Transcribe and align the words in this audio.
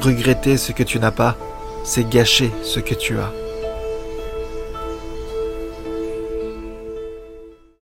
Regretter 0.00 0.56
ce 0.56 0.72
que 0.72 0.82
tu 0.82 0.98
n'as 0.98 1.10
pas, 1.10 1.36
c'est 1.84 2.08
gâcher 2.08 2.50
ce 2.62 2.80
que 2.80 2.94
tu 2.94 3.18
as. 3.18 3.32